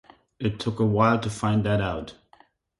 It 0.39 0.59
took 0.59 0.79
a 0.79 0.83
while 0.83 1.19
to 1.19 1.29
find 1.29 1.63
that 1.63 1.79
out. 1.79 2.15